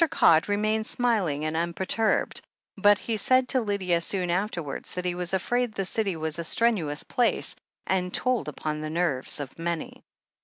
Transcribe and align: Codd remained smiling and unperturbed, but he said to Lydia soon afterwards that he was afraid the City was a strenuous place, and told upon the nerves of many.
Codd 0.09 0.49
remained 0.49 0.87
smiling 0.87 1.45
and 1.45 1.55
unperturbed, 1.55 2.41
but 2.75 2.97
he 2.97 3.17
said 3.17 3.47
to 3.47 3.61
Lydia 3.61 4.01
soon 4.01 4.31
afterwards 4.31 4.95
that 4.95 5.05
he 5.05 5.13
was 5.13 5.31
afraid 5.31 5.75
the 5.75 5.85
City 5.85 6.15
was 6.15 6.39
a 6.39 6.43
strenuous 6.43 7.03
place, 7.03 7.55
and 7.85 8.11
told 8.11 8.47
upon 8.47 8.81
the 8.81 8.89
nerves 8.89 9.39
of 9.39 9.59
many. 9.59 10.01